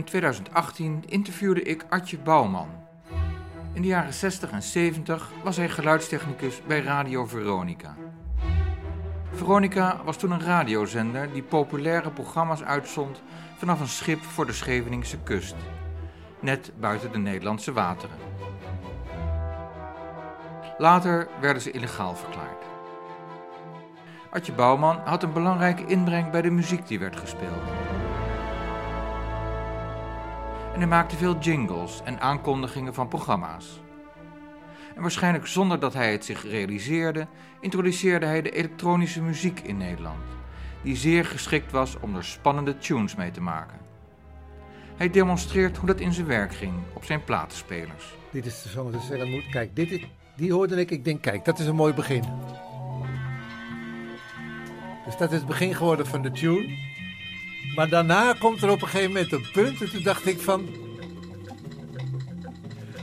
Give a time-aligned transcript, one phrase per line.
[0.00, 2.68] In 2018 interviewde ik Artje Bouwman.
[3.72, 7.96] In de jaren 60 en 70 was hij geluidstechnicus bij Radio Veronica.
[9.32, 13.22] Veronica was toen een radiozender die populaire programma's uitzond
[13.56, 15.56] vanaf een schip voor de Scheveningse kust,
[16.40, 18.16] net buiten de Nederlandse wateren.
[20.78, 22.64] Later werden ze illegaal verklaard.
[24.30, 27.62] Artje Bouwman had een belangrijke inbreng bij de muziek die werd gespeeld.
[30.72, 33.80] En hij maakte veel jingles en aankondigingen van programma's.
[34.94, 37.26] En waarschijnlijk zonder dat hij het zich realiseerde,
[37.60, 40.24] introduceerde hij de elektronische muziek in Nederland,
[40.82, 43.78] die zeer geschikt was om er spannende tunes mee te maken.
[44.96, 48.14] Hij demonstreert hoe dat in zijn werk ging op zijn platenspelers.
[48.30, 49.48] Dit is de song dat zeggen moet.
[49.50, 50.90] Kijk, dit is, die hoorde ik.
[50.90, 52.24] Ik denk, kijk, dat is een mooi begin.
[55.04, 56.89] Dus dat is het begin geworden van de tune.
[57.80, 59.80] Maar daarna komt er op een gegeven moment een punt.
[59.80, 60.68] En toen dacht ik van...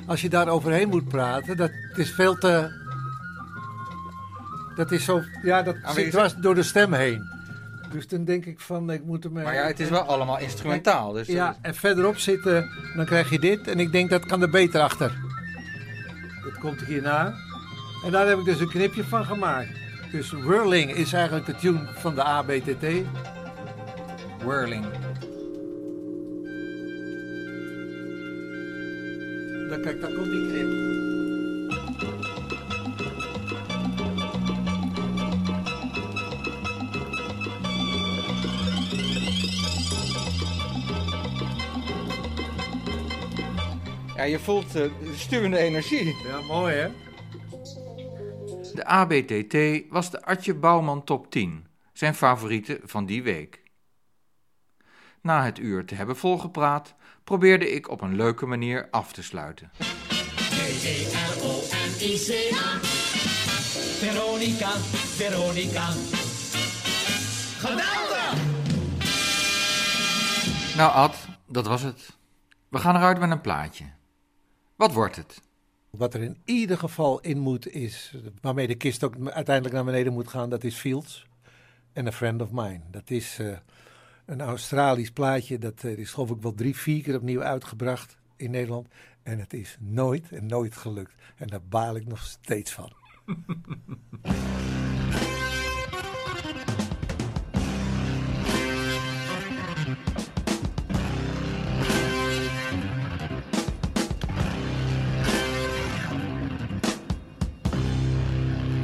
[0.06, 2.72] Als je daar overheen moet praten, dat is veel te...
[4.76, 5.22] Dat is zo...
[5.44, 7.30] Ja, dat maar zit dwars door de stem heen.
[7.92, 9.34] Dus dan denk ik van, ik moet hem...
[9.34, 11.12] Maar ja, het is wel allemaal instrumentaal.
[11.12, 13.68] Dus Ja, en verderop zitten, dan krijg je dit.
[13.68, 15.18] En ik denk, dat kan er beter achter.
[16.44, 17.34] Dat komt hierna.
[18.06, 19.70] En daar heb ik dus een knipje van gemaakt.
[20.12, 22.86] Dus Whirling is eigenlijk de tune van de ABTT.
[24.48, 24.86] Whirling.
[29.70, 30.96] Dan kijk, daar komt die knip.
[44.16, 44.84] Ja, je voelt uh,
[45.16, 46.16] stuwende energie.
[46.28, 46.88] Ja, mooi hè?
[48.74, 53.66] De ABTT was de Artje Bouwman top 10, zijn favoriete van die week.
[55.28, 59.70] Na het uur te hebben volgepraat, probeerde ik op een leuke manier af te sluiten.
[60.50, 61.90] V-E-R-O-N-I-C-A.
[64.00, 64.70] Veronica,
[65.20, 65.88] Veronica.
[67.58, 68.34] Geweldig!
[70.78, 71.16] Nou Ad,
[71.48, 72.18] dat was het.
[72.68, 73.86] We gaan eruit met een plaatje.
[74.76, 75.42] Wat wordt het?
[75.90, 80.14] Wat er in ieder geval in moet is, waarmee de kist ook uiteindelijk naar beneden
[80.14, 81.28] moet gaan, dat is Fields
[81.94, 82.82] en A Friend of Mine.
[82.92, 83.58] Dat is eh,
[84.28, 88.52] een Australisch plaatje, dat eh, is geloof ik wel drie, vier keer opnieuw uitgebracht in
[88.52, 88.88] Nederland.
[89.24, 91.14] En het is nooit en nooit gelukt.
[91.36, 92.92] En daar baal ik nog steeds van.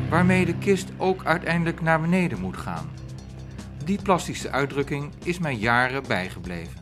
[0.10, 3.03] Waarmee de kist ook uiteindelijk naar beneden moet gaan.
[3.86, 6.82] Die plastische uitdrukking is mij jaren bijgebleven.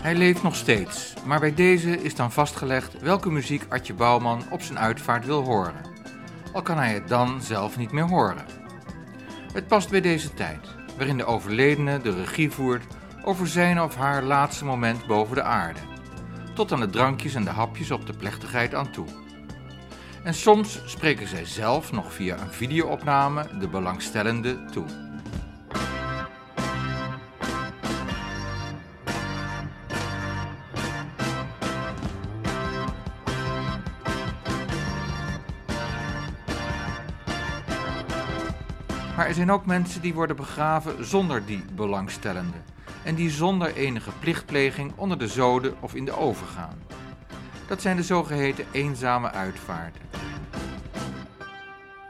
[0.00, 4.62] Hij leeft nog steeds, maar bij deze is dan vastgelegd welke muziek Artje Bouwman op
[4.62, 5.74] zijn uitvaart wil horen.
[6.52, 8.44] Al kan hij het dan zelf niet meer horen.
[9.52, 10.66] Het past bij deze tijd,
[10.96, 12.84] waarin de overledene de regie voert
[13.24, 15.80] over zijn of haar laatste moment boven de aarde,
[16.54, 19.06] tot aan de drankjes en de hapjes op de plechtigheid aan toe.
[20.24, 24.84] En soms spreken zij zelf nog via een videoopname de belangstellende toe.
[39.16, 42.56] Maar er zijn ook mensen die worden begraven zonder die belangstellende
[43.04, 46.82] en die zonder enige plichtpleging onder de zoden of in de oven gaan.
[47.68, 50.02] Dat zijn de zogeheten eenzame uitvaarten.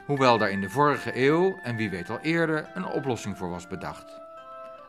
[0.07, 3.69] Hoewel daar in de vorige eeuw, en wie weet al eerder, een oplossing voor was
[3.69, 4.21] bedacht.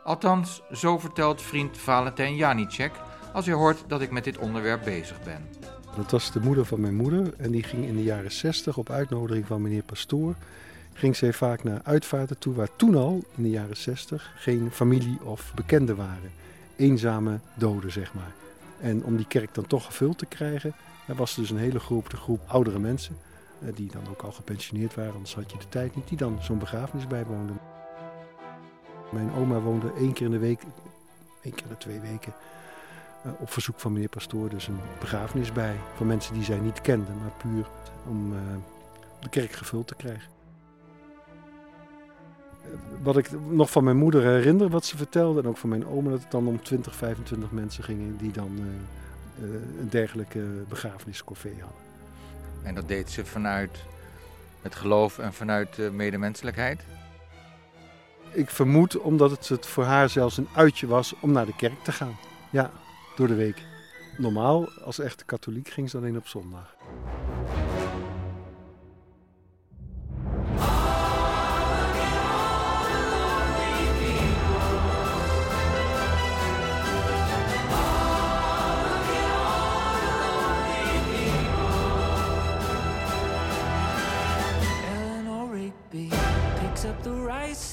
[0.04, 2.92] Althans, zo vertelt vriend Valentijn Janicek
[3.32, 5.48] als hij hoort dat ik met dit onderwerp bezig ben.
[5.96, 8.90] Dat was de moeder van mijn moeder en die ging in de jaren 60 op
[8.90, 10.34] uitnodiging van meneer Pastoor
[10.96, 15.18] ging zij vaak naar uitvaarten toe waar toen al, in de jaren 60, geen familie
[15.22, 16.32] of bekenden waren.
[16.76, 18.32] Eenzame doden, zeg maar.
[18.80, 20.74] En om die kerk dan toch gevuld te krijgen,
[21.06, 23.16] was dus een hele groep, de groep oudere mensen,
[23.60, 26.38] eh, die dan ook al gepensioneerd waren, anders had je de tijd niet, die dan
[26.42, 27.58] zo'n begrafenis bijwoonden.
[29.12, 30.60] Mijn oma woonde één keer in de week,
[31.42, 32.34] één keer in de twee weken,
[33.24, 35.76] eh, op verzoek van meneer Pastoor, dus een begrafenis bij.
[35.94, 37.66] Voor mensen die zij niet kenden, maar puur
[38.08, 38.38] om uh,
[39.20, 40.35] de kerk gevuld te krijgen
[43.02, 46.10] wat ik nog van mijn moeder herinner, wat ze vertelde, en ook van mijn oma,
[46.10, 48.64] dat het dan om 20, 25 mensen gingen die dan uh,
[49.48, 51.80] uh, een dergelijke begrafeniscoffee hadden.
[52.62, 53.78] En dat deed ze vanuit
[54.62, 56.80] het geloof en vanuit de medemenselijkheid?
[58.32, 61.82] Ik vermoed omdat het, het voor haar zelfs een uitje was om naar de kerk
[61.82, 62.16] te gaan.
[62.50, 62.70] Ja,
[63.16, 63.62] door de week.
[64.18, 66.75] Normaal, als echte katholiek, ging ze alleen op zondag.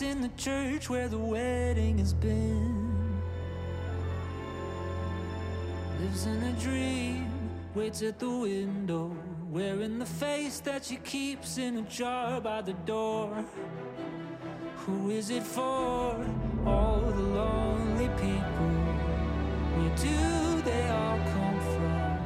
[0.01, 3.21] In the church where the wedding has been.
[5.99, 7.29] Lives in a dream,
[7.75, 9.13] waits at the window,
[9.49, 13.43] wearing the face that she keeps in a jar by the door.
[14.85, 16.25] Who is it for?
[16.65, 18.71] All the lonely people.
[19.75, 22.17] Where do they all come from?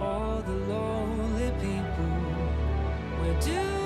[0.00, 2.10] All the lonely people.
[3.20, 3.77] Where do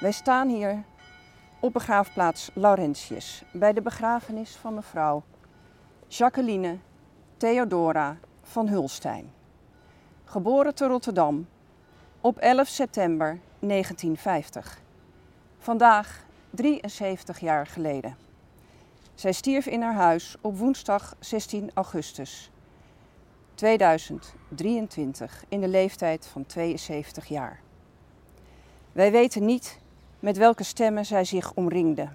[0.00, 0.84] Wij staan hier
[1.60, 5.22] op begraafplaats Laurentius bij de begrafenis van mevrouw
[6.08, 6.78] Jacqueline
[7.36, 9.32] Theodora van Hulstein.
[10.24, 11.48] Geboren te Rotterdam
[12.20, 14.80] op 11 september 1950.
[15.58, 18.16] Vandaag 73 jaar geleden.
[19.14, 22.50] Zij stierf in haar huis op woensdag 16 augustus
[23.54, 27.60] 2023 in de leeftijd van 72 jaar.
[28.92, 29.78] Wij weten niet
[30.20, 32.08] met welke stemmen zij zich omringde.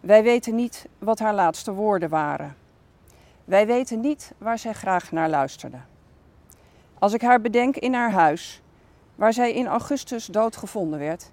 [0.00, 2.56] Wij weten niet wat haar laatste woorden waren.
[3.44, 5.78] Wij weten niet waar zij graag naar luisterde.
[6.98, 8.62] Als ik haar bedenk in haar huis,
[9.14, 11.30] waar zij in augustus doodgevonden werd,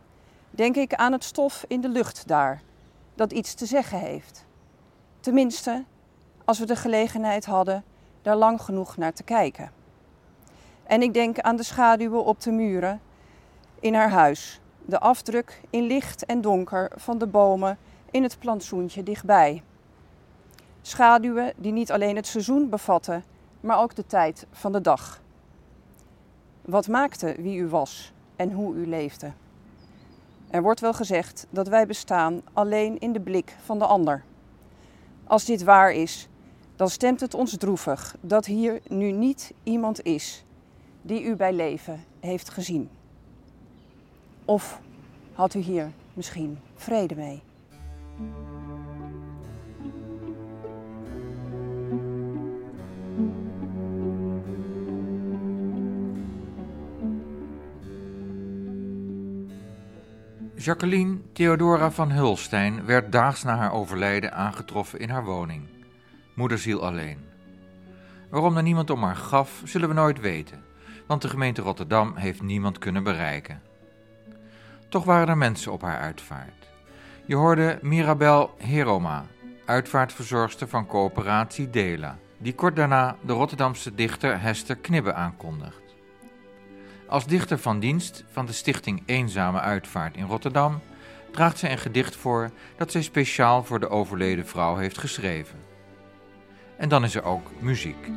[0.51, 2.61] denk ik aan het stof in de lucht daar,
[3.15, 4.45] dat iets te zeggen heeft.
[5.19, 5.83] Tenminste,
[6.45, 7.83] als we de gelegenheid hadden
[8.21, 9.71] daar lang genoeg naar te kijken.
[10.83, 13.01] En ik denk aan de schaduwen op de muren
[13.79, 17.77] in haar huis, de afdruk in licht en donker van de bomen
[18.12, 19.63] in het plantsoentje dichtbij.
[20.81, 23.24] Schaduwen die niet alleen het seizoen bevatten,
[23.59, 25.21] maar ook de tijd van de dag.
[26.62, 29.31] Wat maakte wie u was en hoe u leefde?
[30.50, 34.24] Er wordt wel gezegd dat wij bestaan alleen in de blik van de ander.
[35.24, 36.27] Als dit waar is,
[36.75, 40.44] dan stemt het ons droevig dat hier nu niet iemand is
[41.01, 42.89] die u bij leven heeft gezien.
[44.49, 44.81] Of
[45.33, 47.41] had u hier misschien vrede mee?
[60.55, 65.67] Jacqueline Theodora van Hulstein werd daags na haar overlijden aangetroffen in haar woning.
[66.35, 67.17] Moederziel alleen.
[68.29, 70.63] Waarom er niemand om haar gaf, zullen we nooit weten,
[71.07, 73.69] want de gemeente Rotterdam heeft niemand kunnen bereiken.
[74.89, 76.68] Toch waren er mensen op haar uitvaart.
[77.25, 79.25] Je hoorde Mirabel Heroma,
[79.66, 85.95] uitvaartverzorgster van coöperatie Dela, die kort daarna de Rotterdamse dichter Hester Knibbe aankondigt.
[87.07, 90.80] Als dichter van dienst van de stichting Eenzame Uitvaart in Rotterdam
[91.31, 95.59] draagt zij een gedicht voor dat zij speciaal voor de overleden vrouw heeft geschreven.
[96.78, 98.09] En dan is er ook muziek.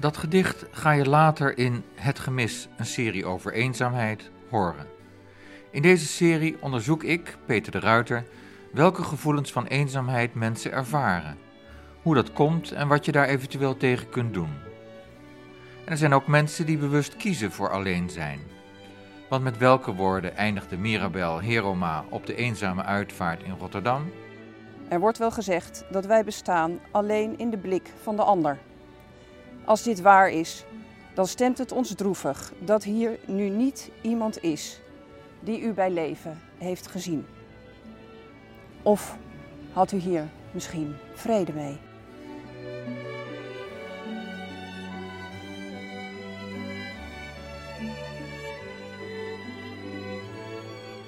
[0.00, 4.86] Dat gedicht ga je later in Het Gemis, een serie over eenzaamheid, horen.
[5.70, 8.24] In deze serie onderzoek ik, Peter de Ruiter,
[8.72, 11.38] welke gevoelens van eenzaamheid mensen ervaren,
[12.02, 14.50] hoe dat komt en wat je daar eventueel tegen kunt doen.
[15.84, 18.40] En er zijn ook mensen die bewust kiezen voor alleen zijn.
[19.28, 24.10] Want met welke woorden eindigde Mirabel Heroma op de eenzame uitvaart in Rotterdam?
[24.88, 28.58] Er wordt wel gezegd dat wij bestaan alleen in de blik van de ander.
[29.64, 30.64] Als dit waar is,
[31.14, 34.80] dan stemt het ons droevig dat hier nu niet iemand is
[35.40, 37.26] die u bij leven heeft gezien.
[38.82, 39.16] Of
[39.72, 41.78] had u hier misschien vrede mee?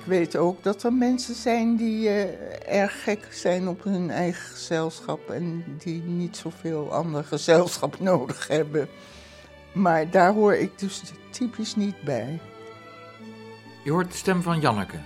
[0.04, 5.30] Weet ook dat er mensen zijn die eh, erg gek zijn op hun eigen gezelschap
[5.30, 8.88] en die niet zoveel ander gezelschap nodig hebben.
[9.72, 12.40] Maar daar hoor ik dus typisch niet bij.
[13.84, 14.98] Je hoort de stem van Janneke,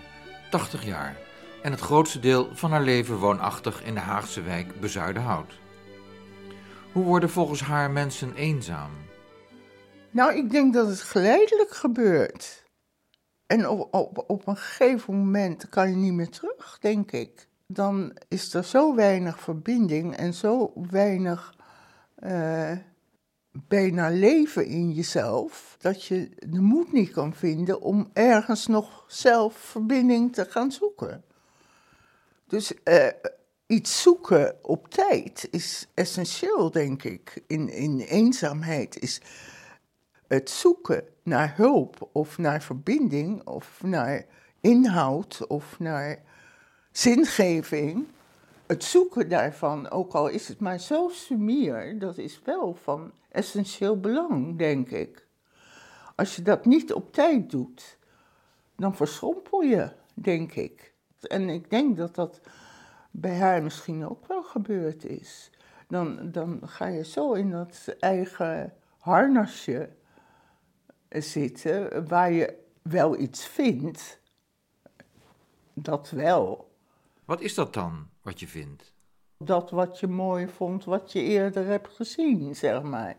[0.51, 1.17] 80 jaar,
[1.63, 5.53] en het grootste deel van haar leven woonachtig in de Haagse wijk Bezuidenhout.
[6.93, 8.91] Hoe worden volgens haar mensen eenzaam?
[10.11, 12.65] Nou, ik denk dat het geleidelijk gebeurt.
[13.47, 17.49] En op, op, op een gegeven moment kan je niet meer terug, denk ik.
[17.67, 21.55] Dan is er zo weinig verbinding en zo weinig
[22.25, 22.73] uh,
[23.69, 29.57] bijna leven in jezelf, dat je de moed niet kan vinden om ergens nog zelf
[29.57, 31.25] verbinding te gaan zoeken.
[32.47, 33.07] Dus uh,
[33.67, 37.43] iets zoeken op tijd is essentieel, denk ik.
[37.47, 39.21] In, in eenzaamheid is
[40.29, 44.27] het zoeken naar hulp of naar verbinding of naar
[44.61, 46.23] inhoud of naar
[46.93, 48.07] zingeving.
[48.67, 54.01] Het zoeken daarvan, ook al is het maar zo sumier, dat is wel van essentieel
[54.01, 55.27] belang, denk ik.
[56.15, 57.99] Als je dat niet op tijd doet,
[58.77, 60.93] dan verschrompel je, denk ik.
[61.21, 62.41] En ik denk dat dat
[63.11, 65.51] bij haar misschien ook wel gebeurd is.
[65.89, 69.89] Dan, dan ga je zo in dat eigen harnasje
[71.23, 74.21] zitten waar je wel iets vindt.
[75.75, 76.75] Dat wel.
[77.25, 78.95] Wat is dat dan, wat je vindt?
[79.39, 83.17] Dat wat je mooi vond, wat je eerder hebt gezien, zeg maar.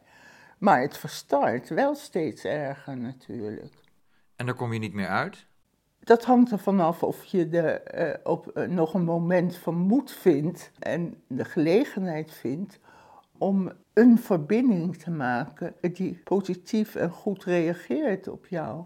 [0.58, 3.74] Maar het verstart wel steeds erger natuurlijk.
[4.36, 5.46] En daar kom je niet meer uit?
[6.00, 10.12] Dat hangt er vanaf of je de, uh, op uh, nog een moment van moed
[10.12, 12.80] vindt en de gelegenheid vindt
[13.38, 18.86] om een verbinding te maken die positief en goed reageert op jou.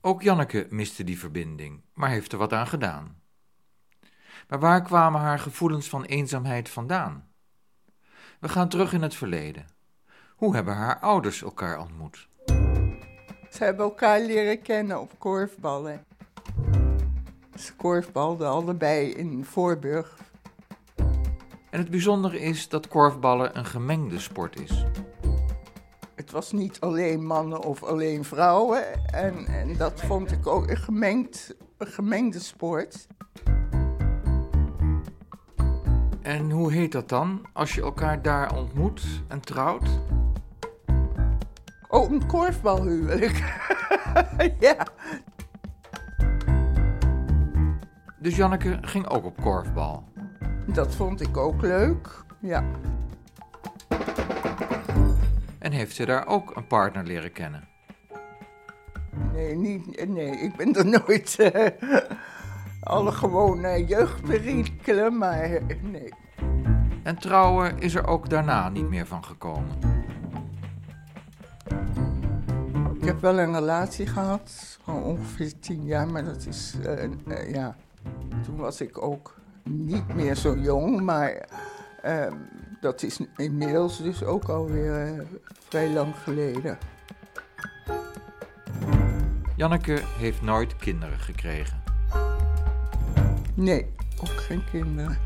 [0.00, 3.20] Ook Janneke miste die verbinding, maar heeft er wat aan gedaan.
[4.48, 7.28] Maar waar kwamen haar gevoelens van eenzaamheid vandaan?
[8.40, 9.66] We gaan terug in het verleden.
[10.36, 12.28] Hoe hebben haar ouders elkaar ontmoet?
[13.50, 16.04] Ze hebben elkaar leren kennen op korfballen.
[17.56, 20.27] Ze korfbalden allebei in Voorburg.
[21.70, 24.84] En het bijzondere is dat korfballen een gemengde sport is.
[26.14, 29.06] Het was niet alleen mannen of alleen vrouwen.
[29.06, 33.06] En, en dat vond ik ook een, gemengd, een gemengde sport.
[36.22, 39.88] En hoe heet dat dan als je elkaar daar ontmoet en trouwt?
[41.88, 43.66] Oh, een korfbalhuwelijk.
[44.60, 44.86] ja.
[48.18, 50.04] Dus Janneke ging ook op korfbal.
[50.72, 52.64] Dat vond ik ook leuk, ja.
[55.58, 57.68] En heeft ze daar ook een partner leren kennen?
[59.32, 61.36] Nee, niet, nee ik ben er nooit...
[61.38, 61.66] Uh,
[62.80, 65.48] alle gewone jeugdperikelen, maar
[65.82, 66.12] nee.
[67.02, 69.78] En trouwen is er ook daarna niet meer van gekomen?
[72.94, 77.76] Ik heb wel een relatie gehad, ongeveer tien jaar, maar dat is, uh, uh, ja...
[78.42, 81.48] Toen was ik ook niet meer zo jong, maar
[82.04, 82.32] uh,
[82.80, 85.20] dat is inmiddels dus ook alweer uh,
[85.68, 86.78] vrij lang geleden.
[89.56, 91.82] Janneke heeft nooit kinderen gekregen.
[93.54, 95.18] Nee, ook geen kinderen.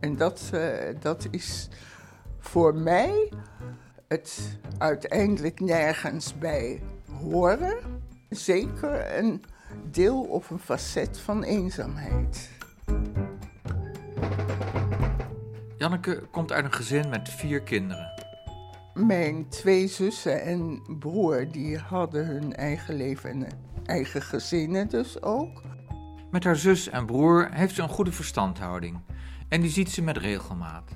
[0.00, 1.68] En dat, uh, dat is
[2.38, 3.32] voor mij
[4.08, 6.82] het uiteindelijk nergens bij
[7.20, 7.76] horen.
[8.28, 9.42] Zeker een
[9.90, 12.50] deel of een facet van eenzaamheid.
[15.78, 18.12] Janneke komt uit een gezin met vier kinderen.
[18.94, 23.46] Mijn twee zussen en broer die hadden hun eigen leven en
[23.84, 25.62] eigen gezinnen dus ook.
[26.30, 29.00] Met haar zus en broer heeft ze een goede verstandhouding
[29.48, 30.90] en die ziet ze met regelmaat.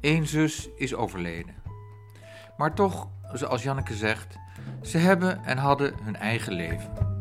[0.00, 1.54] Eén zus is overleden.
[2.56, 4.36] Maar toch, zoals Janneke zegt,
[4.82, 7.13] ze hebben en hadden hun eigen leven.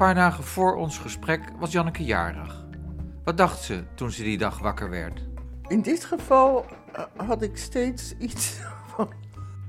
[0.00, 2.64] Paar dagen voor ons gesprek was Janneke jarig.
[3.24, 5.28] Wat dacht ze toen ze die dag wakker werd?
[5.68, 6.64] In dit geval
[6.96, 8.60] uh, had ik steeds iets
[8.94, 9.12] van.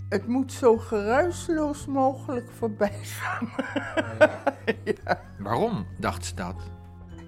[0.09, 3.49] Het moet zo geruisloos mogelijk voorbij gaan.
[5.03, 5.21] ja.
[5.39, 6.55] Waarom dacht ze dat?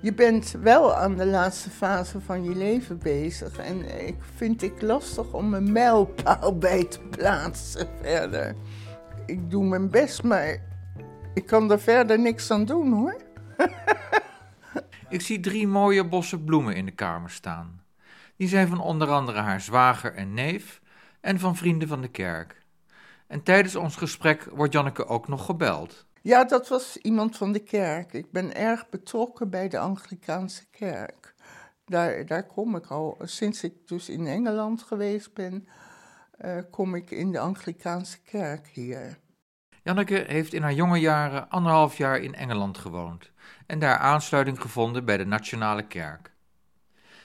[0.02, 3.58] Je bent wel aan de laatste fase van je leven bezig.
[3.58, 8.56] En ik vind ik lastig om een mijlpaal bij te plaatsen verder.
[9.26, 10.72] Ik doe mijn best, maar
[11.34, 13.22] ik kan er verder niks aan doen hoor.
[15.10, 17.82] ik zie drie mooie bossen bloemen in de kamer staan.
[18.36, 20.82] Die zijn van onder andere haar zwager en neef
[21.22, 22.62] en van vrienden van de kerk.
[23.28, 26.06] En tijdens ons gesprek wordt Janneke ook nog gebeld.
[26.22, 28.14] Ja, dat was iemand van de kerk.
[28.14, 31.34] Ik ben erg betrokken bij de Anglikaanse kerk.
[31.86, 33.18] Daar, daar kom ik al.
[33.22, 35.68] Sinds ik dus in Engeland geweest ben,
[36.46, 39.18] uh, kom ik in de Anglikaanse kerk hier.
[39.84, 43.32] Janneke heeft in haar jonge jaren anderhalf jaar in Engeland gewoond
[43.66, 46.32] en daar aansluiting gevonden bij de Nationale Kerk.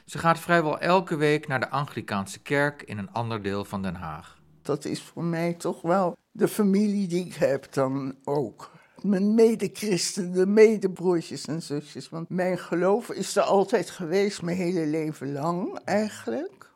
[0.05, 3.95] Ze gaat vrijwel elke week naar de Anglikaanse kerk in een ander deel van Den
[3.95, 4.39] Haag.
[4.63, 8.71] Dat is voor mij toch wel de familie die ik heb dan ook.
[9.03, 12.09] Mijn medechristen, de medebroertjes en zusjes.
[12.09, 16.71] Want mijn geloof is er altijd geweest, mijn hele leven lang eigenlijk.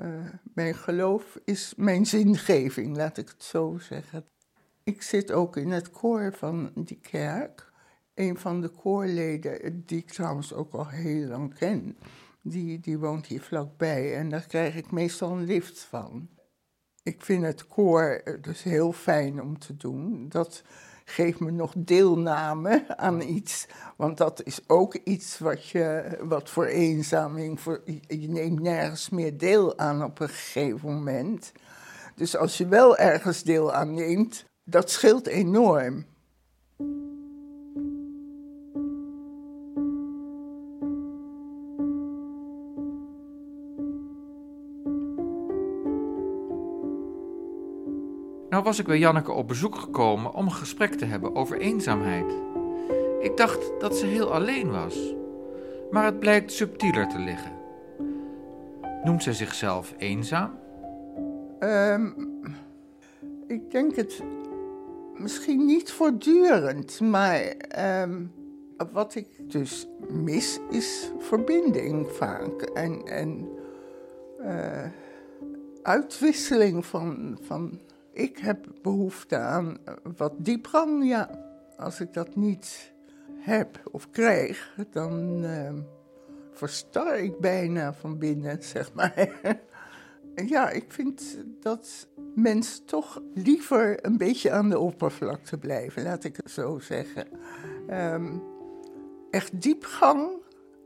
[0.00, 0.06] Uh,
[0.54, 4.24] mijn geloof is mijn zingeving, laat ik het zo zeggen.
[4.84, 7.72] Ik zit ook in het koor van die kerk.
[8.14, 11.96] Een van de koorleden, die ik trouwens ook al heel lang ken,
[12.42, 16.28] die, die woont hier vlakbij en daar krijg ik meestal een lift van.
[17.02, 20.28] Ik vind het koor dus heel fijn om te doen.
[20.28, 20.62] Dat
[21.04, 23.66] geeft me nog deelname aan iets.
[23.96, 29.38] Want dat is ook iets wat, je, wat voor eenzaming, voor, je neemt nergens meer
[29.38, 31.52] deel aan op een gegeven moment.
[32.14, 36.04] Dus als je wel ergens deel aan neemt, dat scheelt enorm.
[48.48, 52.32] Nou was ik bij Janneke op bezoek gekomen om een gesprek te hebben over eenzaamheid.
[53.20, 55.14] Ik dacht dat ze heel alleen was,
[55.90, 57.52] maar het blijkt subtieler te liggen.
[59.04, 60.58] Noemt zij zichzelf eenzaam?
[61.60, 62.14] Um,
[63.46, 64.22] ik denk het
[65.24, 67.54] misschien niet voortdurend, maar
[68.02, 68.32] um,
[68.92, 72.62] wat ik dus mis is verbinding vaak.
[72.62, 73.48] En, en
[74.40, 74.86] uh,
[75.82, 77.80] uitwisseling van, van
[78.12, 79.76] ik heb behoefte aan
[80.16, 81.08] wat diepgang.
[81.08, 81.30] Ja,
[81.76, 82.92] als ik dat niet
[83.38, 85.72] heb of krijg, dan uh,
[86.52, 89.40] verstar ik bijna van binnen, zeg maar.
[90.54, 96.36] ja, ik vind dat mensen toch liever een beetje aan de oppervlakte blijven, laat ik
[96.36, 97.26] het zo zeggen.
[97.90, 98.42] Um,
[99.30, 100.30] echt diepgang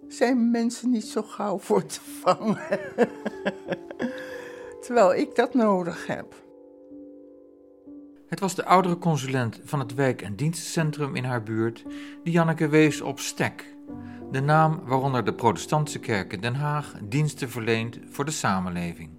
[0.09, 2.59] zijn mensen niet zo gauw voor te vangen.
[4.83, 6.35] Terwijl ik dat nodig heb.
[8.27, 11.85] Het was de oudere consulent van het wijk- en dienstencentrum in haar buurt
[12.23, 13.77] die Janneke wees op STEK,
[14.31, 19.18] de naam waaronder de protestantse kerk in Den Haag diensten verleent voor de samenleving.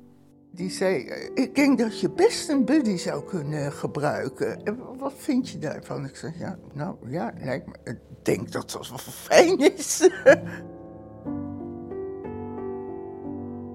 [0.60, 0.98] Die zei,
[1.34, 4.78] ik denk dat je best een buddy zou kunnen gebruiken.
[4.98, 6.06] Wat vind je daarvan?
[6.06, 10.02] Ik zei, ja, nou ja, lijkt me, ik denk dat dat wel fijn is.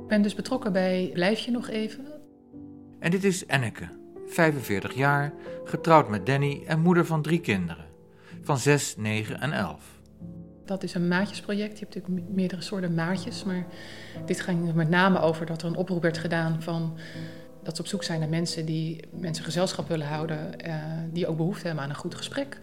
[0.03, 2.07] Ik ben dus betrokken bij Blijf je nog even?
[2.99, 3.89] En dit is Enneke,
[4.27, 5.33] 45 jaar,
[5.65, 7.87] getrouwd met Danny en moeder van drie kinderen,
[8.43, 9.94] van 6, 9 en 11.
[10.65, 11.79] Dat is een maatjesproject.
[11.79, 13.67] Je hebt natuurlijk meerdere soorten maatjes, maar
[14.27, 16.99] dit ging met name over dat er een oproep werd gedaan van
[17.65, 20.75] dat ze op zoek zijn naar mensen die mensen gezelschap willen houden, uh,
[21.13, 22.61] die ook behoefte hebben aan een goed gesprek.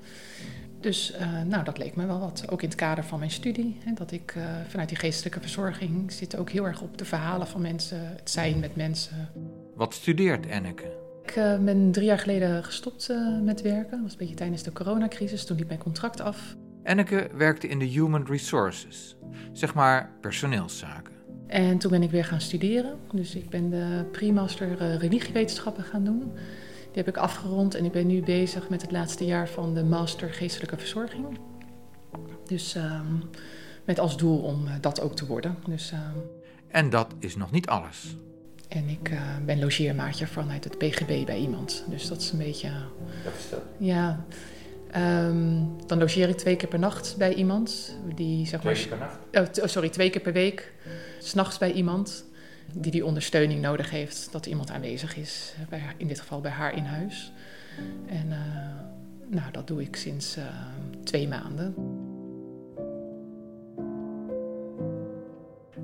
[0.80, 2.46] Dus uh, nou, dat leek me wel wat.
[2.50, 3.78] Ook in het kader van mijn studie.
[3.84, 7.48] Hè, dat ik uh, vanuit die geestelijke verzorging zit ook heel erg op de verhalen
[7.48, 9.30] van mensen, het zijn met mensen.
[9.76, 11.00] Wat studeert Enneke?
[11.26, 11.34] Ik
[11.64, 13.92] ben drie jaar geleden gestopt met werken.
[13.92, 15.46] Dat was een beetje tijdens de coronacrisis.
[15.46, 16.56] Toen liep mijn contract af.
[16.84, 19.15] Enneke werkte in de Human Resources,
[19.52, 21.13] zeg maar personeelszaken.
[21.48, 22.98] En toen ben ik weer gaan studeren.
[23.12, 26.32] Dus ik ben de pre-master uh, religiewetenschappen gaan doen.
[26.74, 29.84] Die heb ik afgerond en ik ben nu bezig met het laatste jaar van de
[29.84, 31.26] master geestelijke verzorging.
[32.46, 33.30] Dus um,
[33.86, 35.56] met als doel om dat ook te worden.
[35.67, 36.22] Dus, um...
[36.67, 38.17] En dat is nog niet alles.
[38.67, 41.84] En ik uh, ben logeermaatje vanuit het PGB bij iemand.
[41.88, 42.70] Dus dat is een beetje.
[43.38, 43.62] Is dat?
[43.78, 44.26] Ja.
[44.98, 47.98] Um, dan logeer ik twee keer per nacht bij iemand.
[48.16, 49.62] Die, zeg twee maar, keer per nacht?
[49.62, 50.74] Oh, sorry, twee keer per week.
[51.20, 52.26] S'nachts bij iemand
[52.74, 54.32] die die ondersteuning nodig heeft.
[54.32, 55.54] Dat iemand aanwezig is.
[55.70, 57.32] Bij in dit geval bij haar in huis.
[58.06, 58.38] En uh,
[59.28, 60.44] nou, dat doe ik sinds uh,
[61.04, 61.76] twee maanden.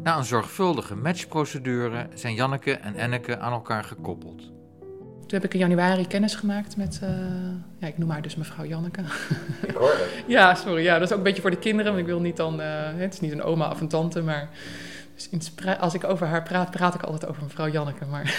[0.04, 4.52] Na een zorgvuldige matchprocedure zijn Janneke en Enneke aan elkaar gekoppeld.
[5.27, 7.09] Toen heb ik in januari kennis gemaakt met, uh,
[7.77, 9.01] ja, ik noem haar dus mevrouw Janneke.
[9.67, 10.23] Ik hoor het.
[10.35, 10.83] ja, sorry.
[10.83, 12.67] Ja, dat is ook een beetje voor de kinderen, want ik wil niet dan, uh,
[12.95, 14.49] het is niet een oma of een tante, maar
[15.15, 18.05] dus als ik over haar praat, praat ik altijd over mevrouw Janneke.
[18.05, 18.35] Maar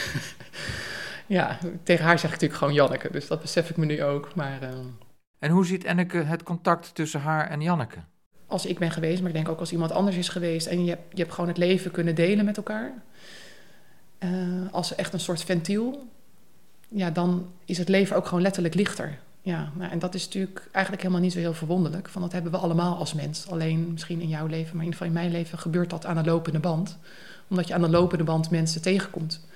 [1.27, 4.35] ja, tegen haar zeg ik natuurlijk gewoon Janneke, dus dat besef ik me nu ook.
[4.35, 4.69] Maar, uh...
[5.39, 7.99] En hoe ziet Enneke het contact tussen haar en Janneke?
[8.49, 10.97] als ik ben geweest, maar ik denk ook als iemand anders is geweest en je,
[11.11, 12.93] je hebt gewoon het leven kunnen delen met elkaar.
[14.19, 14.31] Uh,
[14.71, 16.09] als echt een soort ventiel,
[16.89, 19.19] ja, dan is het leven ook gewoon letterlijk lichter.
[19.43, 22.09] Ja, nou, en dat is natuurlijk eigenlijk helemaal niet zo heel verwonderlijk.
[22.09, 23.51] Van dat hebben we allemaal als mens.
[23.51, 26.17] Alleen misschien in jouw leven, maar in ieder geval in mijn leven gebeurt dat aan
[26.17, 26.99] de lopende band.
[27.49, 29.47] Omdat je aan de lopende band mensen tegenkomt.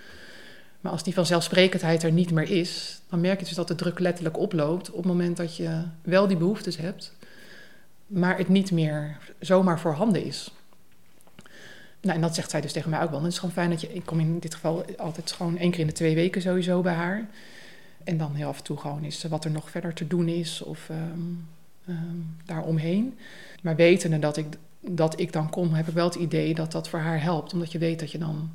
[0.80, 3.98] Maar als die vanzelfsprekendheid er niet meer is, dan merk je dus dat de druk
[3.98, 7.12] letterlijk oploopt op het moment dat je wel die behoeftes hebt,
[8.06, 10.50] maar het niet meer zomaar voorhanden is.
[12.02, 13.22] Nou, en dat zegt zij dus tegen mij ook wel.
[13.22, 15.80] Het is gewoon fijn dat je, ik kom in dit geval altijd gewoon één keer
[15.80, 17.28] in de twee weken sowieso bij haar.
[18.04, 20.62] En dan heel af en toe gewoon is wat er nog verder te doen is
[20.62, 21.48] of um,
[21.88, 23.14] um.
[23.62, 24.46] Maar wetende dat ik,
[24.80, 27.52] dat ik dan kom, heb ik wel het idee dat dat voor haar helpt.
[27.52, 28.50] Omdat je weet dat, je dan,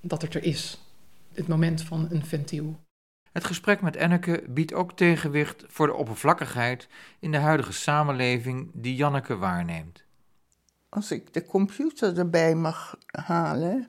[0.00, 0.78] dat het er is.
[1.34, 2.78] Het moment van een ventiel.
[3.32, 8.94] Het gesprek met Enneke biedt ook tegenwicht voor de oppervlakkigheid in de huidige samenleving die
[8.94, 10.06] Janneke waarneemt.
[10.88, 13.88] Als ik de computer erbij mag halen,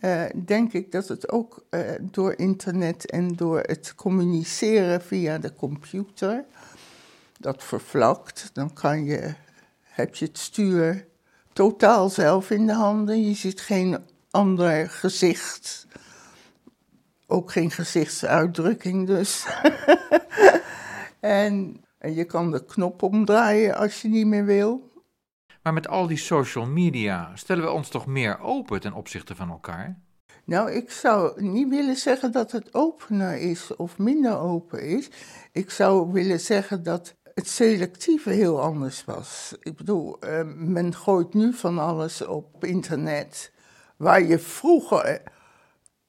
[0.00, 5.54] uh, denk ik dat het ook uh, door internet en door het communiceren via de
[5.54, 6.44] computer,
[7.38, 8.50] dat vervlakt.
[8.52, 9.34] Dan kan je,
[9.82, 11.06] heb je het stuur
[11.52, 13.26] totaal zelf in de handen.
[13.26, 13.98] Je ziet geen
[14.30, 15.86] ander gezicht.
[17.26, 19.46] Ook geen gezichtsuitdrukking dus.
[21.20, 24.89] en, en je kan de knop omdraaien als je niet meer wil.
[25.62, 29.50] Maar met al die social media stellen we ons toch meer open ten opzichte van
[29.50, 29.98] elkaar?
[30.44, 35.10] Nou, ik zou niet willen zeggen dat het opener is of minder open is.
[35.52, 39.54] Ik zou willen zeggen dat het selectieve heel anders was.
[39.60, 43.52] Ik bedoel, uh, men gooit nu van alles op internet
[43.96, 45.22] waar je vroeger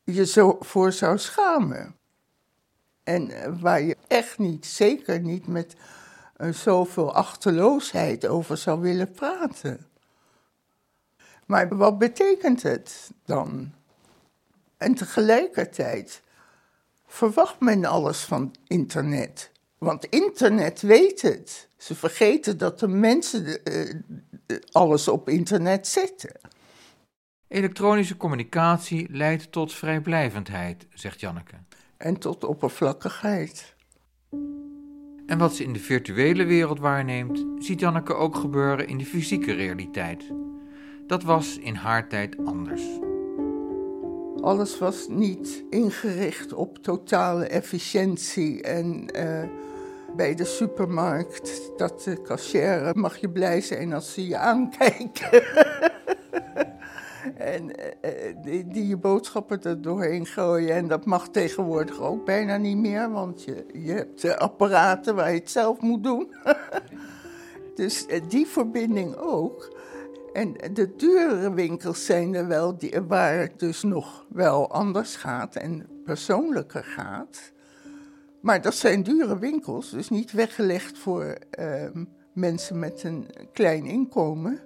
[0.04, 1.96] je zo voor zou schamen.
[3.04, 5.76] En uh, waar je echt niet, zeker niet met
[6.42, 9.86] uh, zoveel achterloosheid over zou willen praten.
[11.46, 13.74] Maar wat betekent het dan?
[14.78, 16.22] En tegelijkertijd
[17.08, 19.52] verwacht men alles van internet.
[19.78, 21.70] Want internet weet het.
[21.78, 24.02] Ze vergeten dat de mensen uh,
[24.72, 26.40] alles op internet zetten.
[27.48, 31.56] Elektronische communicatie leidt tot vrijblijvendheid, zegt Janneke.
[31.98, 33.76] En tot oppervlakkigheid.
[35.32, 39.54] En wat ze in de virtuele wereld waarneemt, ziet Janneke ook gebeuren in de fysieke
[39.54, 40.24] realiteit.
[41.08, 42.82] Dat was in haar tijd anders.
[44.42, 49.44] Alles was niet ingericht op totale efficiëntie en uh,
[50.16, 55.44] bij de supermarkt, dat de cashier mag je blij zijn als ze je aankijken.
[57.38, 60.76] en uh, die, die, je boodschappen er doorheen gooien.
[60.76, 65.40] En dat mag tegenwoordig ook bijna niet meer, want je, je hebt apparaten waar je
[65.40, 66.32] het zelf moet doen.
[67.76, 69.80] dus uh, die verbinding ook.
[70.34, 75.56] En de dure winkels zijn er wel, die, waar het dus nog wel anders gaat
[75.56, 77.52] en persoonlijker gaat.
[78.42, 81.84] Maar dat zijn dure winkels, dus niet weggelegd voor uh,
[82.34, 84.60] mensen met een klein inkomen.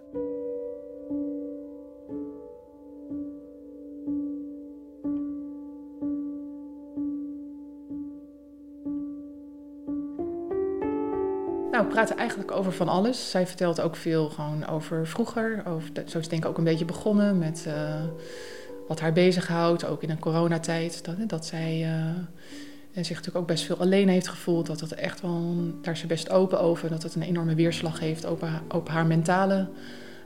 [11.95, 13.29] Praten eigenlijk over van alles.
[13.29, 15.63] Zij vertelt ook veel gewoon over vroeger.
[15.67, 18.03] Over, zo is denk ik ook een beetje begonnen met uh,
[18.88, 21.05] wat haar bezighoudt, ook in een coronatijd.
[21.05, 24.65] Dat, dat zij uh, zich natuurlijk ook best veel alleen heeft gevoeld.
[24.65, 27.99] Dat het echt wel, daar is ze best open over, dat het een enorme weerslag
[27.99, 29.67] heeft op haar, op haar mentale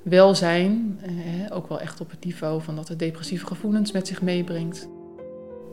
[0.03, 0.99] welzijn.
[1.01, 4.87] Eh, ook wel echt op het niveau van dat het depressieve gevoelens met zich meebrengt.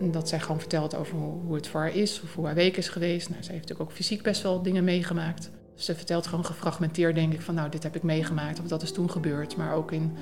[0.01, 2.55] En dat zij gewoon vertelt over hoe, hoe het voor haar is, of hoe haar
[2.55, 3.29] week is geweest.
[3.29, 5.51] Nou, zij heeft natuurlijk ook fysiek best wel dingen meegemaakt.
[5.77, 8.93] Ze vertelt gewoon gefragmenteerd, denk ik, van nou, dit heb ik meegemaakt of dat is
[8.93, 9.57] toen gebeurd.
[9.57, 10.17] Maar ook in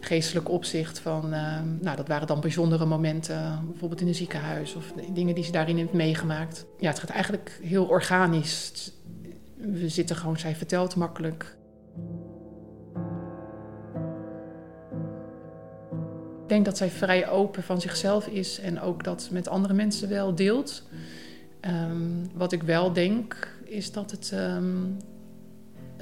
[0.00, 4.92] geestelijk opzicht van, uh, nou, dat waren dan bijzondere momenten, bijvoorbeeld in een ziekenhuis of
[5.12, 6.66] dingen die ze daarin heeft meegemaakt.
[6.78, 8.92] Ja, het gaat eigenlijk heel organisch.
[9.56, 11.56] We zitten gewoon, zij vertelt makkelijk.
[16.42, 20.08] Ik denk dat zij vrij open van zichzelf is en ook dat met andere mensen
[20.08, 20.82] wel deelt.
[21.60, 24.32] Um, wat ik wel denk, is dat het.
[24.34, 24.96] Um,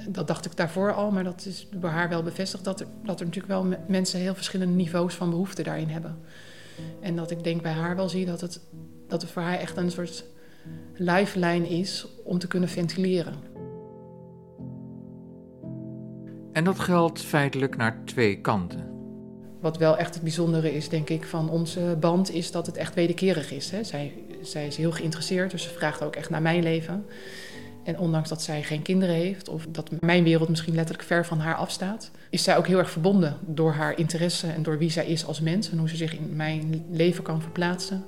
[0.08, 2.64] dat dacht ik daarvoor al, maar dat is bij haar wel bevestigd.
[2.64, 6.18] Dat er, dat er natuurlijk wel mensen heel verschillende niveaus van behoefte daarin hebben.
[7.00, 8.60] En dat ik denk bij haar wel zie dat het,
[9.08, 10.24] dat het voor haar echt een soort
[10.94, 13.34] lifeline is om te kunnen ventileren.
[16.52, 18.94] En dat geldt feitelijk naar twee kanten.
[19.60, 22.94] Wat wel echt het bijzondere is, denk ik, van onze band, is dat het echt
[22.94, 23.70] wederkerig is.
[23.70, 23.84] Hè?
[23.84, 27.04] Zij, zij is heel geïnteresseerd, dus ze vraagt ook echt naar mijn leven.
[27.86, 31.38] En ondanks dat zij geen kinderen heeft, of dat mijn wereld misschien letterlijk ver van
[31.38, 35.06] haar afstaat, is zij ook heel erg verbonden door haar interesse en door wie zij
[35.06, 38.04] is als mens en hoe ze zich in mijn leven kan verplaatsen.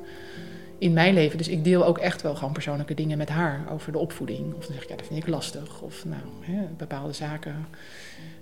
[0.79, 1.38] in mijn leven.
[1.38, 4.55] Dus ik deel ook echt wel gewoon persoonlijke dingen met haar over de opvoeding.
[4.55, 5.81] Of dan zeg ik, ja, dat vind ik lastig.
[5.81, 7.67] Of nou, hè, bepaalde zaken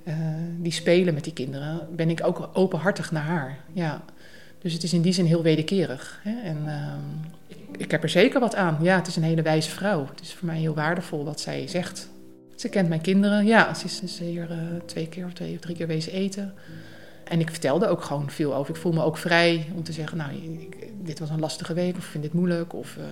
[0.05, 0.15] uh,
[0.59, 3.59] die spelen met die kinderen, ben ik ook openhartig naar haar.
[3.73, 4.05] Ja.
[4.59, 6.21] Dus het is in die zin heel wederkerig.
[6.23, 6.41] Hè?
[6.43, 6.93] En uh,
[7.47, 8.79] ik, ik, heb er zeker wat aan.
[8.83, 10.07] Ja, het is een hele wijze vrouw.
[10.11, 12.09] Het is voor mij heel waardevol wat zij zegt.
[12.57, 13.47] Ze kent mijn kinderen.
[13.47, 16.55] Ja, ze is, hier uh, twee keer of twee of drie keer wezen eten.
[17.25, 18.75] En ik vertelde ook gewoon veel over.
[18.75, 21.97] Ik voel me ook vrij om te zeggen, nou, ik, dit was een lastige week,
[21.97, 23.05] of ik vind dit moeilijk, of uh,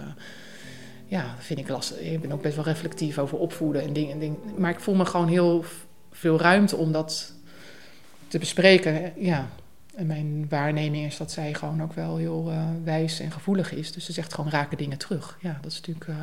[1.06, 2.00] ja, vind ik lastig.
[2.00, 4.12] Ik ben ook best wel reflectief over opvoeden en dingen.
[4.12, 4.38] En dingen.
[4.56, 5.64] Maar ik voel me gewoon heel
[6.10, 7.32] veel ruimte om dat
[8.28, 9.12] te bespreken.
[9.16, 9.48] Ja.
[9.96, 13.92] En mijn waarneming is dat zij gewoon ook wel heel uh, wijs en gevoelig is.
[13.92, 15.38] Dus ze zegt gewoon raken dingen terug.
[15.40, 16.06] Ja, dat is natuurlijk.
[16.06, 16.16] Uh,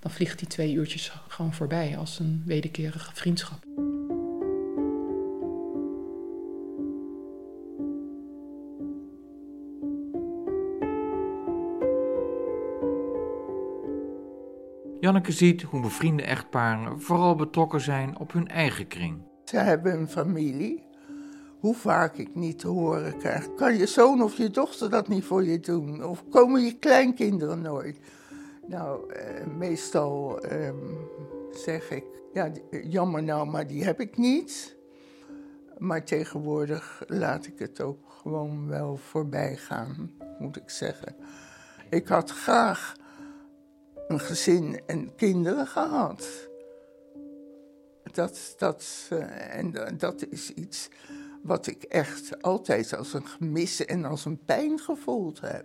[0.00, 3.58] dan vliegt die twee uurtjes gewoon voorbij als een wederkerige vriendschap.
[15.00, 19.22] Janneke ziet hoe bevriende echtparen vooral betrokken zijn op hun eigen kring.
[19.44, 20.83] Ze hebben een familie.
[21.64, 25.24] Hoe vaak ik niet te horen krijg, kan je zoon of je dochter dat niet
[25.24, 26.04] voor je doen?
[26.04, 27.98] Of komen je kleinkinderen nooit?
[28.66, 30.72] Nou, eh, meestal eh,
[31.50, 32.50] zeg ik, ja,
[32.82, 34.76] jammer nou, maar die heb ik niet.
[35.78, 41.16] Maar tegenwoordig laat ik het ook gewoon wel voorbij gaan, moet ik zeggen.
[41.90, 42.96] Ik had graag
[44.08, 46.48] een gezin en kinderen gehad.
[48.12, 50.88] Dat, dat, uh, en dat is iets
[51.44, 55.64] wat ik echt altijd als een gemis en als een pijn gevoeld heb.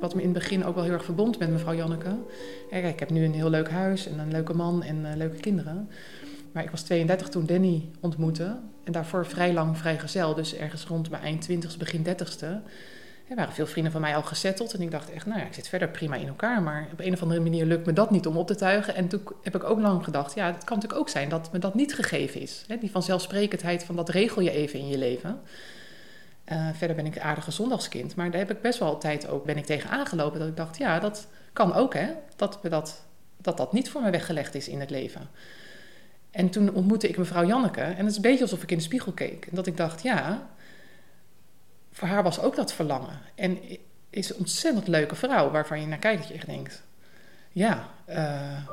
[0.00, 2.18] Wat me in het begin ook wel heel erg verbond met mevrouw Janneke.
[2.70, 5.88] Ik heb nu een heel leuk huis en een leuke man en uh, leuke kinderen.
[6.52, 8.60] Maar ik was 32 toen Danny ontmoette.
[8.84, 10.34] En daarvoor vrij lang vrijgezel.
[10.34, 12.62] Dus ergens rond mijn eind 20ste, begin 30ste.
[13.30, 14.74] Er waren veel vrienden van mij al gezetteld.
[14.74, 16.62] En ik dacht echt, nou ja, ik zit verder prima in elkaar.
[16.62, 18.94] Maar op een of andere manier lukt me dat niet om op te tuigen.
[18.94, 21.58] En toen heb ik ook lang gedacht, ja, het kan natuurlijk ook zijn dat me
[21.58, 22.64] dat niet gegeven is.
[22.66, 22.78] Hè?
[22.78, 25.40] Die vanzelfsprekendheid van dat regel je even in je leven.
[26.52, 28.14] Uh, verder ben ik een aardige zondagskind.
[28.14, 30.38] Maar daar heb ik best wel tijd ook, ben ik tegen aangelopen.
[30.38, 32.08] Dat ik dacht, ja, dat kan ook hè.
[32.36, 33.04] Dat dat,
[33.36, 35.28] dat, dat niet voor me weggelegd is in het leven.
[36.30, 37.80] En toen ontmoette ik mevrouw Janneke.
[37.80, 39.46] En het is een beetje alsof ik in de spiegel keek.
[39.46, 40.48] En dat ik dacht, ja,
[42.00, 43.18] voor haar was ook dat verlangen.
[43.34, 43.58] En
[44.10, 46.82] is een ontzettend leuke vrouw waarvan je naar kijkt dat je echt denkt...
[47.52, 48.66] Ja, uh,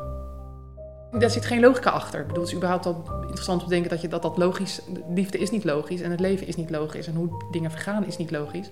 [1.20, 2.20] daar zit geen logica achter.
[2.20, 4.82] Ik bedoel, het is überhaupt al interessant om te denken dat je dat, dat logisch...
[5.14, 7.08] Liefde is niet logisch en het leven is niet logisch.
[7.08, 8.70] En hoe dingen vergaan is niet logisch.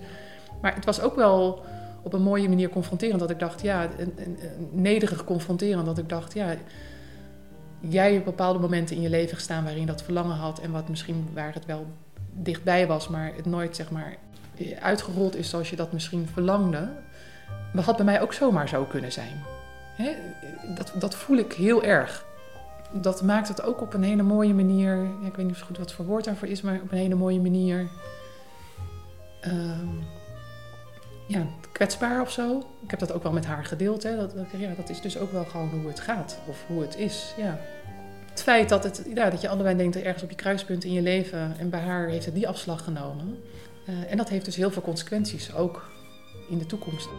[0.62, 1.66] Maar het was ook wel
[2.04, 3.20] op een mooie manier confronterend.
[3.20, 4.38] Dat ik dacht, ja, een, een,
[4.72, 5.86] nederig confronterend.
[5.86, 6.56] Dat ik dacht, ja
[7.80, 10.90] jij op bepaalde momenten in je leven gestaan waarin je dat verlangen had en wat
[10.90, 11.86] misschien waar het wel
[12.34, 14.16] dichtbij was, maar het nooit zeg maar
[14.80, 16.90] uitgerold is zoals je dat misschien verlangde.
[17.74, 19.44] Dat had bij mij ook zomaar zo kunnen zijn.
[19.96, 20.12] Hè?
[20.76, 22.26] Dat, dat voel ik heel erg.
[22.92, 25.08] Dat maakt het ook op een hele mooie manier.
[25.24, 27.42] Ik weet niet zo goed wat voor woord daarvoor is, maar op een hele mooie
[27.42, 27.88] manier.
[29.48, 29.80] Uh,
[31.28, 32.58] ja, kwetsbaar of zo.
[32.84, 34.04] Ik heb dat ook wel met haar gedeeld.
[34.04, 34.16] Hè?
[34.16, 36.98] Dat, dat, ja, dat is dus ook wel gewoon hoe het gaat of hoe het
[36.98, 37.34] is.
[37.38, 37.60] Ja.
[38.30, 41.02] Het feit dat, het, ja, dat je allebei denkt ergens op je kruispunt in je
[41.02, 43.44] leven en bij haar heeft het die afslag genomen.
[43.90, 45.90] Uh, en dat heeft dus heel veel consequenties, ook
[46.50, 47.10] in de toekomst.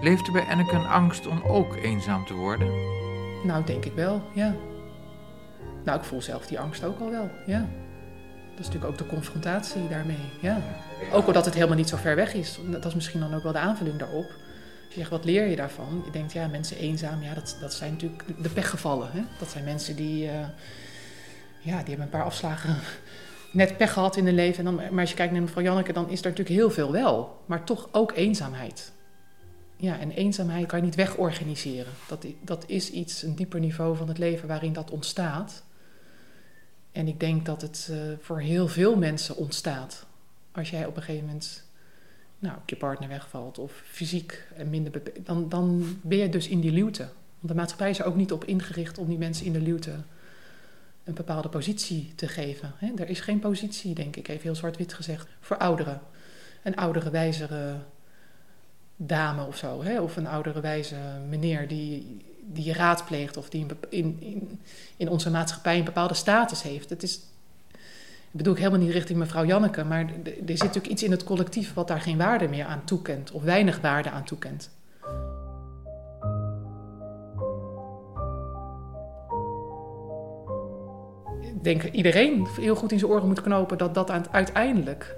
[0.00, 2.68] Leeft er bij Enneke een angst om ook eenzaam te worden?
[3.44, 4.54] Nou, denk ik wel, ja.
[5.84, 7.68] Nou, ik voel zelf die angst ook al wel, ja.
[8.50, 10.30] Dat is natuurlijk ook de confrontatie daarmee.
[10.40, 10.62] Ja.
[11.12, 12.58] Ook omdat het helemaal niet zo ver weg is.
[12.70, 14.30] Dat is misschien dan ook wel de aanvulling daarop.
[14.88, 16.02] Je zegt, wat leer je daarvan?
[16.04, 19.10] Je denkt, ja, mensen eenzaam, ja, dat, dat zijn natuurlijk de pechgevallen.
[19.12, 19.20] Hè?
[19.38, 20.32] Dat zijn mensen die, uh,
[21.60, 22.76] ja, die hebben een paar afslagen
[23.50, 24.58] net pech gehad in hun leven.
[24.58, 26.92] En dan, maar als je kijkt naar mevrouw Janneke, dan is er natuurlijk heel veel
[26.92, 27.42] wel.
[27.46, 28.92] Maar toch ook eenzaamheid.
[29.76, 31.92] Ja, en eenzaamheid kan je niet wegorganiseren.
[32.08, 35.62] Dat, dat is iets, een dieper niveau van het leven waarin dat ontstaat.
[36.92, 40.06] En ik denk dat het uh, voor heel veel mensen ontstaat.
[40.52, 41.64] Als jij op een gegeven moment
[42.38, 46.60] nou, je partner wegvalt of fysiek en minder beperkt, dan, dan ben je dus in
[46.60, 47.02] die luwte.
[47.38, 49.92] Want de maatschappij is er ook niet op ingericht om die mensen in de luwte
[51.04, 52.72] een bepaalde positie te geven.
[52.76, 52.92] Hè?
[52.96, 56.00] Er is geen positie, denk ik, even heel zwart-wit gezegd, voor ouderen.
[56.62, 57.76] Een oudere, wijzere
[58.96, 59.82] dame of zo.
[59.82, 60.00] Hè?
[60.00, 60.96] Of een oudere, wijze
[61.28, 62.20] meneer die
[62.52, 64.60] die je raadpleegt of die in, in,
[64.96, 66.90] in onze maatschappij een bepaalde status heeft.
[66.90, 67.20] Het is,
[68.30, 71.74] bedoel ik helemaal niet richting mevrouw Janneke, maar er zit natuurlijk iets in het collectief
[71.74, 74.70] wat daar geen waarde meer aan toekent of weinig waarde aan toekent.
[81.60, 85.16] Denk iedereen heel goed in zijn oren moet knopen dat dat uiteindelijk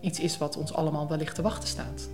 [0.00, 2.08] iets is wat ons allemaal wellicht te wachten staat.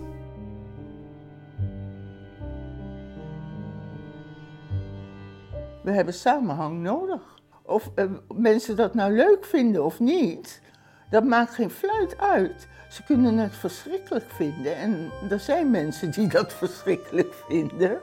[5.81, 7.21] We hebben samenhang nodig.
[7.61, 10.61] Of eh, mensen dat nou leuk vinden of niet,
[11.09, 12.67] dat maakt geen fluit uit.
[12.89, 17.97] Ze kunnen het verschrikkelijk vinden en er zijn mensen die dat verschrikkelijk vinden.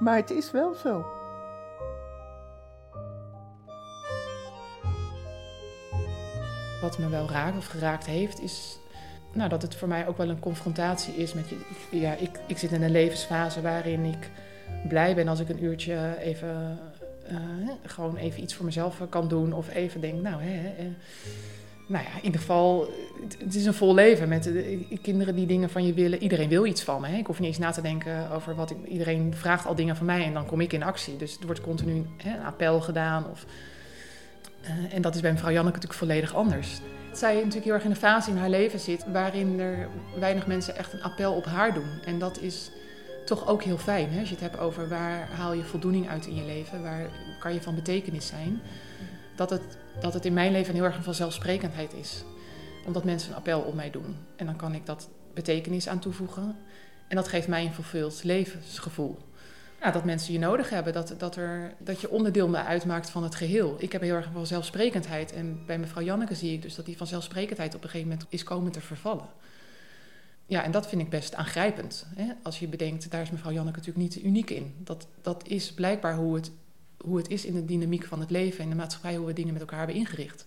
[0.00, 1.06] Maar het is wel zo.
[6.86, 8.78] Wat me wel raakt of geraakt heeft, is
[9.32, 11.56] nou, dat het voor mij ook wel een confrontatie is met je.
[11.98, 14.30] Ja, ik, ik zit in een levensfase waarin ik
[14.88, 16.78] blij ben als ik een uurtje even,
[17.30, 17.38] uh,
[17.84, 19.52] gewoon even iets voor mezelf kan doen.
[19.52, 20.94] Of even denk, nou, hè, hè,
[21.86, 22.88] nou ja, in ieder geval,
[23.38, 24.50] het, is een vol leven met
[25.02, 26.22] kinderen die dingen van je willen.
[26.22, 27.08] Iedereen wil iets van me.
[27.08, 30.06] Ik hoef niet eens na te denken over wat ik, iedereen vraagt al dingen van
[30.06, 31.16] mij en dan kom ik in actie.
[31.16, 33.30] Dus er wordt continu hè, een appel gedaan.
[33.30, 33.46] Of,
[34.90, 36.80] en dat is bij mevrouw Janneke natuurlijk volledig anders.
[37.12, 40.76] Zij natuurlijk heel erg in een fase in haar leven zit waarin er weinig mensen
[40.76, 42.00] echt een appel op haar doen.
[42.04, 42.70] En dat is
[43.24, 44.10] toch ook heel fijn.
[44.10, 44.20] Hè?
[44.20, 47.06] Als je het hebt over waar haal je voldoening uit in je leven, waar
[47.38, 48.60] kan je van betekenis zijn.
[49.34, 49.62] Dat het,
[50.00, 52.24] dat het in mijn leven heel erg een vanzelfsprekendheid is.
[52.86, 54.16] Omdat mensen een appel op mij doen.
[54.36, 56.56] En dan kan ik dat betekenis aan toevoegen.
[57.08, 59.18] En dat geeft mij een vervuld levensgevoel.
[59.92, 63.76] Dat mensen je nodig hebben, dat, dat, er, dat je onderdeel uitmaakt van het geheel.
[63.78, 65.32] Ik heb heel erg een vanzelfsprekendheid.
[65.32, 68.42] En bij mevrouw Janneke zie ik dus dat die vanzelfsprekendheid op een gegeven moment is
[68.42, 69.28] komen te vervallen
[70.46, 72.06] ja, en dat vind ik best aangrijpend.
[72.14, 72.32] Hè?
[72.42, 74.74] Als je bedenkt, daar is mevrouw Janneke natuurlijk niet uniek in.
[74.78, 76.50] Dat, dat is blijkbaar hoe het,
[76.96, 79.52] hoe het is in de dynamiek van het leven en de maatschappij, hoe we dingen
[79.52, 80.46] met elkaar hebben ingericht.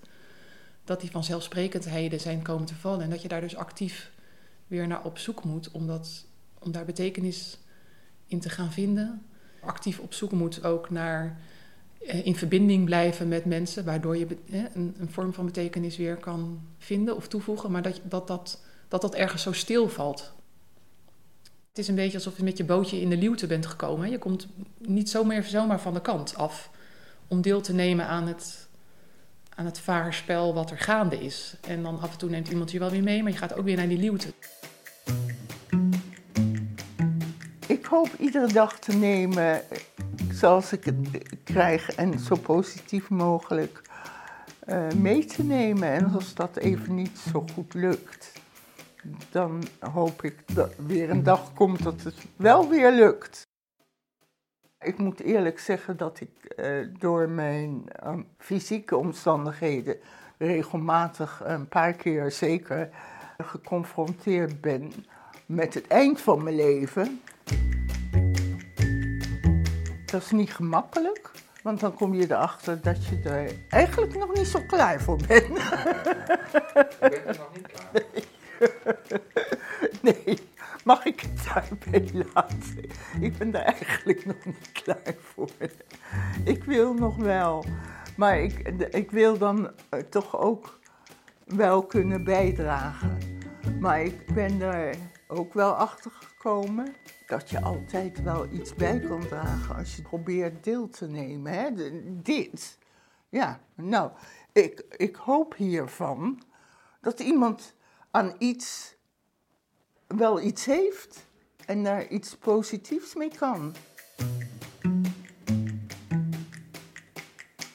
[0.83, 4.11] Dat die vanzelfsprekendheden zijn komen te vallen en dat je daar dus actief
[4.67, 6.25] weer naar op zoek moet om, dat,
[6.59, 7.57] om daar betekenis
[8.27, 9.25] in te gaan vinden.
[9.61, 11.39] Actief op zoek moet ook naar
[12.07, 14.27] eh, in verbinding blijven met mensen, waardoor je
[14.73, 18.27] een, een vorm van betekenis weer kan vinden of toevoegen, maar dat dat.
[18.27, 20.31] dat dat dat ergens zo stil valt.
[21.69, 24.09] Het is een beetje alsof je met je bootje in de luwte bent gekomen.
[24.09, 26.69] Je komt niet zomaar, zomaar van de kant af
[27.27, 28.67] om deel te nemen aan het,
[29.55, 31.55] aan het vaarspel wat er gaande is.
[31.67, 33.65] En dan af en toe neemt iemand je wel weer mee, maar je gaat ook
[33.65, 34.33] weer naar die luwte.
[37.89, 39.61] Hoop iedere dag te nemen
[40.31, 40.95] zoals ik het
[41.43, 43.81] krijg en zo positief mogelijk
[44.67, 45.89] uh, mee te nemen.
[45.89, 48.31] En als dat even niet zo goed lukt,
[49.29, 53.47] dan hoop ik dat weer een dag komt dat het wel weer lukt.
[54.79, 59.97] Ik moet eerlijk zeggen dat ik eh, door mijn uh, fysieke omstandigheden
[60.37, 62.89] regelmatig een paar keer zeker
[63.37, 64.93] geconfronteerd ben
[65.45, 67.21] met het eind van mijn leven.
[70.05, 71.31] Dat is niet gemakkelijk,
[71.63, 75.47] want dan kom je erachter dat je er eigenlijk nog niet zo klaar voor bent.
[75.47, 77.89] Je bent er nog niet klaar.
[77.93, 78.23] Nee.
[80.25, 80.39] nee,
[80.83, 82.89] mag ik het daarbij laten?
[83.19, 85.49] Ik ben daar eigenlijk nog niet klaar voor.
[86.43, 87.65] Ik wil nog wel,
[88.17, 88.57] maar ik,
[88.89, 90.79] ik wil dan eh, toch ook
[91.45, 93.17] wel kunnen bijdragen.
[93.79, 94.95] Maar ik ben er
[95.27, 96.95] ook wel achter gekomen
[97.29, 101.53] dat je altijd wel iets bij kan dragen als je probeert deel te nemen.
[101.53, 101.69] Hè?
[102.21, 102.77] dit.
[103.29, 104.11] Ja, nou,
[104.51, 106.41] ik, ik hoop hiervan
[107.01, 107.73] dat iemand
[108.11, 108.95] aan iets
[110.07, 111.25] wel iets heeft
[111.65, 113.75] en daar iets positiefs mee kan.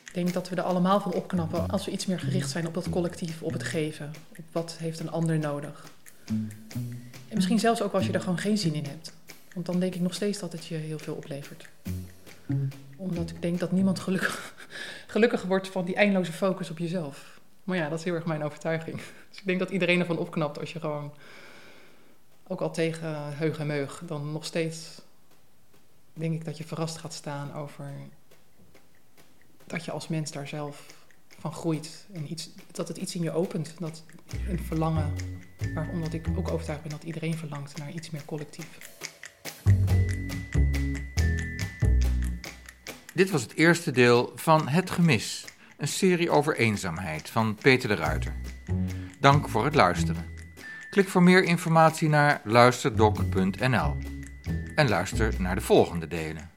[0.04, 2.74] Ik denk dat we er allemaal van opknappen als we iets meer gericht zijn op
[2.74, 4.12] dat collectief, op het geven.
[4.38, 5.90] Op wat heeft een ander nodig.
[7.28, 9.12] En misschien zelfs ook als je er gewoon geen zin in hebt.
[9.54, 11.68] Want dan denk ik nog steeds dat het je heel veel oplevert.
[12.96, 14.54] Omdat ik denk dat niemand gelukkig,
[15.06, 17.40] gelukkiger wordt van die eindeloze focus op jezelf.
[17.64, 18.96] Maar ja, dat is heel erg mijn overtuiging.
[19.30, 21.14] Dus ik denk dat iedereen ervan opknapt als je gewoon,
[22.46, 25.02] ook al tegen heug en meug, dan nog steeds
[26.12, 27.92] denk ik dat je verrast gaat staan over
[29.66, 30.86] dat je als mens daar zelf
[31.38, 32.06] van groeit.
[32.12, 33.74] En iets, dat het iets in je opent.
[33.78, 34.02] Dat
[34.48, 35.12] een verlangen,
[35.74, 38.78] maar omdat ik ook overtuigd ben dat iedereen verlangt naar iets meer collectief.
[43.14, 45.44] Dit was het eerste deel van Het Gemis
[45.76, 48.32] een serie over eenzaamheid van Peter de Ruiter.
[49.20, 50.24] Dank voor het luisteren.
[50.90, 53.96] Klik voor meer informatie naar luisterdoc.nl
[54.74, 56.53] en luister naar de volgende delen.